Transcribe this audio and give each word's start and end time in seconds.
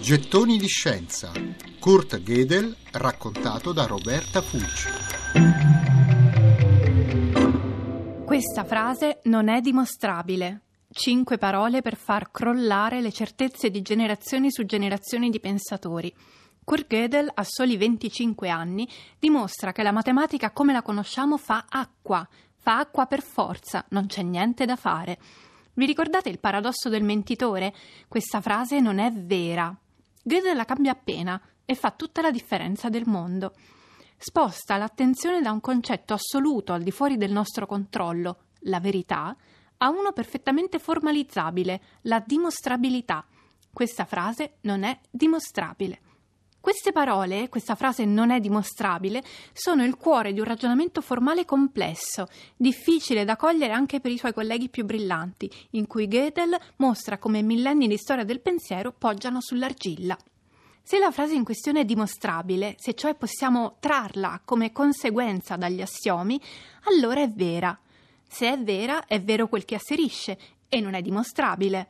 Gettoni 0.00 0.56
di 0.56 0.68
scienza. 0.68 1.30
Kurt 1.78 2.22
Gödel 2.22 2.74
raccontato 2.92 3.72
da 3.72 3.84
Roberta 3.84 4.40
Fulci. 4.40 4.88
Questa 8.24 8.64
frase 8.64 9.20
non 9.24 9.48
è 9.48 9.60
dimostrabile. 9.60 10.62
Cinque 10.90 11.36
parole 11.36 11.82
per 11.82 11.96
far 11.96 12.30
crollare 12.30 13.00
le 13.00 13.12
certezze 13.12 13.70
di 13.70 13.82
generazioni 13.82 14.50
su 14.50 14.64
generazioni 14.64 15.28
di 15.28 15.40
pensatori. 15.40 16.14
Kurt 16.64 16.86
Gödel, 16.86 17.30
a 17.34 17.44
soli 17.44 17.76
25 17.76 18.48
anni, 18.48 18.88
dimostra 19.18 19.72
che 19.72 19.82
la 19.82 19.92
matematica 19.92 20.52
come 20.52 20.72
la 20.72 20.82
conosciamo 20.82 21.36
fa 21.36 21.66
acqua, 21.68 22.26
fa 22.56 22.78
acqua 22.78 23.06
per 23.06 23.22
forza, 23.22 23.84
non 23.90 24.06
c'è 24.06 24.22
niente 24.22 24.64
da 24.64 24.76
fare. 24.76 25.18
Vi 25.74 25.84
ricordate 25.84 26.28
il 26.28 26.38
paradosso 26.38 26.88
del 26.88 27.02
mentitore? 27.02 27.74
Questa 28.08 28.40
frase 28.40 28.80
non 28.80 28.98
è 28.98 29.12
vera. 29.12 29.76
Gödel 30.28 30.56
la 30.56 30.66
cambia 30.66 30.92
appena 30.92 31.40
e 31.64 31.74
fa 31.74 31.90
tutta 31.90 32.20
la 32.20 32.30
differenza 32.30 32.90
del 32.90 33.06
mondo. 33.06 33.54
Sposta 34.18 34.76
l'attenzione 34.76 35.40
da 35.40 35.50
un 35.50 35.62
concetto 35.62 36.12
assoluto 36.12 36.74
al 36.74 36.82
di 36.82 36.90
fuori 36.90 37.16
del 37.16 37.32
nostro 37.32 37.64
controllo, 37.64 38.48
la 38.64 38.78
verità, 38.78 39.34
a 39.78 39.88
uno 39.88 40.12
perfettamente 40.12 40.78
formalizzabile, 40.78 41.80
la 42.02 42.22
dimostrabilità. 42.24 43.24
Questa 43.72 44.04
frase 44.04 44.56
non 44.62 44.82
è 44.82 45.00
dimostrabile. 45.10 46.00
Queste 46.60 46.92
parole, 46.92 47.48
questa 47.48 47.76
frase 47.76 48.04
non 48.04 48.30
è 48.30 48.40
dimostrabile, 48.40 49.22
sono 49.52 49.84
il 49.84 49.96
cuore 49.96 50.32
di 50.32 50.40
un 50.40 50.44
ragionamento 50.44 51.00
formale 51.00 51.44
complesso, 51.44 52.26
difficile 52.56 53.24
da 53.24 53.36
cogliere 53.36 53.72
anche 53.72 54.00
per 54.00 54.10
i 54.10 54.18
suoi 54.18 54.34
colleghi 54.34 54.68
più 54.68 54.84
brillanti, 54.84 55.50
in 55.70 55.86
cui 55.86 56.08
Gödel 56.08 56.58
mostra 56.76 57.18
come 57.18 57.42
millenni 57.42 57.86
di 57.86 57.96
storia 57.96 58.24
del 58.24 58.40
pensiero 58.40 58.92
poggiano 58.92 59.40
sull'argilla. 59.40 60.18
Se 60.82 60.98
la 60.98 61.10
frase 61.10 61.34
in 61.34 61.44
questione 61.44 61.80
è 61.80 61.84
dimostrabile, 61.84 62.74
se 62.78 62.94
cioè 62.94 63.14
possiamo 63.14 63.76
trarla 63.78 64.40
come 64.44 64.72
conseguenza 64.72 65.56
dagli 65.56 65.80
assiomi, 65.80 66.40
allora 66.84 67.20
è 67.20 67.28
vera. 67.28 67.78
Se 68.26 68.50
è 68.50 68.58
vera, 68.58 69.06
è 69.06 69.22
vero 69.22 69.48
quel 69.48 69.64
che 69.64 69.74
asserisce 69.76 70.38
e 70.68 70.80
non 70.80 70.94
è 70.94 71.02
dimostrabile. 71.02 71.88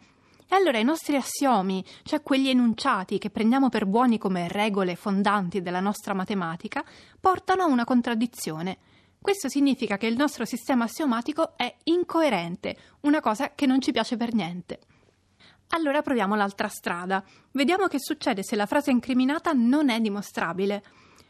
E 0.51 0.55
allora 0.55 0.79
i 0.79 0.85
nostri 0.85 1.15
assiomi, 1.15 1.85
cioè 2.05 2.23
quegli 2.23 2.49
enunciati 2.49 3.19
che 3.19 3.29
prendiamo 3.29 3.69
per 3.69 3.85
buoni 3.85 4.17
come 4.17 4.49
regole 4.49 4.97
fondanti 4.97 5.61
della 5.61 5.81
nostra 5.81 6.15
matematica, 6.15 6.83
portano 7.21 7.65
a 7.65 7.67
una 7.67 7.85
contraddizione. 7.85 8.79
Questo 9.21 9.51
significa 9.51 9.99
che 9.99 10.07
il 10.07 10.17
nostro 10.17 10.47
sistema 10.47 10.85
assiomatico 10.85 11.55
è 11.55 11.77
incoerente, 11.85 12.79
una 13.01 13.21
cosa 13.21 13.53
che 13.55 13.67
non 13.67 13.83
ci 13.83 13.93
piace 13.93 14.17
per 14.17 14.33
niente. 14.33 14.81
Allora 15.73 16.01
proviamo 16.01 16.35
l'altra 16.35 16.69
strada. 16.69 17.23
Vediamo 17.51 17.87
che 17.87 17.99
succede 18.01 18.43
se 18.43 18.57
la 18.57 18.65
frase 18.65 18.91
incriminata 18.91 19.53
non 19.53 19.91
è 19.91 20.01
dimostrabile. 20.01 20.83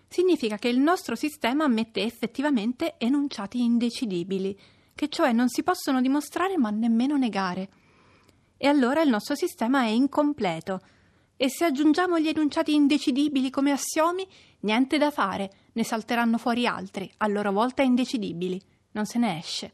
Significa 0.06 0.58
che 0.58 0.68
il 0.68 0.78
nostro 0.78 1.16
sistema 1.16 1.64
ammette 1.64 2.04
effettivamente 2.04 2.94
enunciati 2.98 3.64
indecidibili, 3.64 4.56
che 4.94 5.08
cioè 5.08 5.32
non 5.32 5.48
si 5.48 5.64
possono 5.64 6.00
dimostrare 6.00 6.56
ma 6.56 6.70
nemmeno 6.70 7.16
negare 7.16 7.68
e 8.58 8.66
allora 8.66 9.00
il 9.00 9.08
nostro 9.08 9.34
sistema 9.34 9.84
è 9.84 9.88
incompleto. 9.88 10.80
E 11.36 11.48
se 11.48 11.64
aggiungiamo 11.64 12.18
gli 12.18 12.26
enunciati 12.26 12.74
indecidibili 12.74 13.48
come 13.48 13.70
assiomi, 13.70 14.26
niente 14.60 14.98
da 14.98 15.12
fare, 15.12 15.50
ne 15.72 15.84
salteranno 15.84 16.36
fuori 16.36 16.66
altri, 16.66 17.10
a 17.18 17.28
loro 17.28 17.52
volta 17.52 17.82
indecidibili. 17.82 18.60
Non 18.90 19.06
se 19.06 19.18
ne 19.18 19.38
esce. 19.38 19.72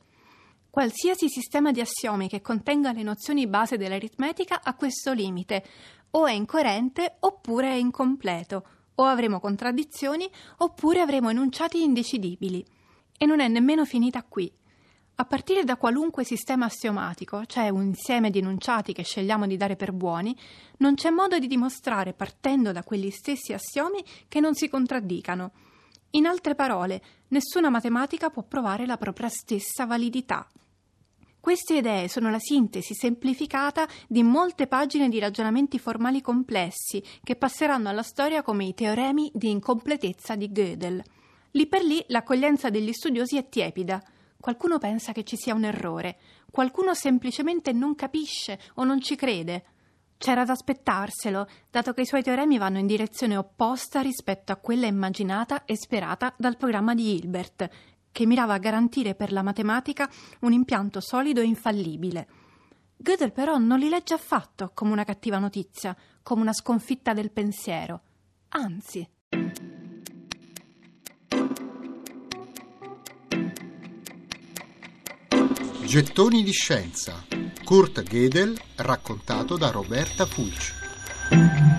Qualsiasi 0.68 1.28
sistema 1.28 1.70
di 1.70 1.80
assiomi 1.80 2.28
che 2.28 2.42
contenga 2.42 2.92
le 2.92 3.02
nozioni 3.02 3.46
base 3.46 3.78
dell'aritmetica 3.78 4.60
ha 4.62 4.74
questo 4.74 5.12
limite. 5.12 5.64
O 6.10 6.26
è 6.26 6.32
incoerente 6.32 7.16
oppure 7.20 7.70
è 7.70 7.76
incompleto. 7.76 8.66
O 8.96 9.04
avremo 9.04 9.40
contraddizioni 9.40 10.28
oppure 10.58 11.00
avremo 11.00 11.30
enunciati 11.30 11.82
indecidibili. 11.82 12.62
E 13.16 13.24
non 13.24 13.40
è 13.40 13.48
nemmeno 13.48 13.86
finita 13.86 14.22
qui. 14.24 14.52
A 15.16 15.24
partire 15.26 15.62
da 15.62 15.76
qualunque 15.76 16.24
sistema 16.24 16.64
assiomatico, 16.64 17.46
cioè 17.46 17.68
un 17.68 17.82
insieme 17.82 18.30
di 18.30 18.38
enunciati 18.38 18.92
che 18.92 19.04
scegliamo 19.04 19.46
di 19.46 19.56
dare 19.56 19.76
per 19.76 19.92
buoni, 19.92 20.36
non 20.78 20.96
c'è 20.96 21.10
modo 21.10 21.38
di 21.38 21.46
dimostrare, 21.46 22.14
partendo 22.14 22.72
da 22.72 22.82
quegli 22.82 23.10
stessi 23.10 23.52
assiomi, 23.52 24.04
che 24.26 24.40
non 24.40 24.54
si 24.54 24.68
contraddicano. 24.68 25.52
In 26.10 26.26
altre 26.26 26.56
parole, 26.56 27.00
nessuna 27.28 27.70
matematica 27.70 28.30
può 28.30 28.42
provare 28.42 28.86
la 28.86 28.96
propria 28.96 29.28
stessa 29.28 29.86
validità. 29.86 30.48
Queste 31.38 31.76
idee 31.76 32.08
sono 32.08 32.30
la 32.30 32.38
sintesi 32.40 32.94
semplificata 32.94 33.86
di 34.08 34.24
molte 34.24 34.66
pagine 34.66 35.08
di 35.08 35.20
ragionamenti 35.20 35.78
formali 35.78 36.22
complessi 36.22 37.02
che 37.22 37.36
passeranno 37.36 37.88
alla 37.88 38.02
storia 38.02 38.42
come 38.42 38.64
i 38.64 38.74
teoremi 38.74 39.30
di 39.32 39.50
incompletezza 39.50 40.34
di 40.34 40.50
Gödel. 40.50 41.02
Lì 41.52 41.66
per 41.68 41.84
lì 41.84 42.02
l'accoglienza 42.08 42.68
degli 42.70 42.92
studiosi 42.92 43.36
è 43.36 43.48
tiepida. 43.48 44.02
Qualcuno 44.44 44.76
pensa 44.76 45.12
che 45.12 45.24
ci 45.24 45.38
sia 45.38 45.54
un 45.54 45.64
errore, 45.64 46.18
qualcuno 46.50 46.92
semplicemente 46.92 47.72
non 47.72 47.94
capisce 47.94 48.60
o 48.74 48.84
non 48.84 49.00
ci 49.00 49.16
crede. 49.16 49.64
C'era 50.18 50.44
da 50.44 50.52
aspettarselo, 50.52 51.48
dato 51.70 51.94
che 51.94 52.02
i 52.02 52.06
suoi 52.06 52.22
teoremi 52.22 52.58
vanno 52.58 52.76
in 52.76 52.86
direzione 52.86 53.38
opposta 53.38 54.02
rispetto 54.02 54.52
a 54.52 54.56
quella 54.56 54.84
immaginata 54.84 55.64
e 55.64 55.78
sperata 55.78 56.34
dal 56.36 56.58
programma 56.58 56.94
di 56.94 57.14
Hilbert, 57.14 57.70
che 58.12 58.26
mirava 58.26 58.52
a 58.52 58.58
garantire 58.58 59.14
per 59.14 59.32
la 59.32 59.40
matematica 59.40 60.10
un 60.40 60.52
impianto 60.52 61.00
solido 61.00 61.40
e 61.40 61.46
infallibile. 61.46 62.28
Gödel 62.98 63.32
però 63.32 63.56
non 63.56 63.78
li 63.78 63.88
legge 63.88 64.12
affatto 64.12 64.72
come 64.74 64.92
una 64.92 65.04
cattiva 65.04 65.38
notizia, 65.38 65.96
come 66.22 66.42
una 66.42 66.52
sconfitta 66.52 67.14
del 67.14 67.30
pensiero. 67.30 68.02
Anzi. 68.48 69.08
Gettoni 75.94 76.42
di 76.42 76.50
scienza. 76.50 77.24
Kurt 77.62 78.02
Gödel 78.02 78.60
raccontato 78.74 79.56
da 79.56 79.70
Roberta 79.70 80.26
Fulci. 80.26 81.73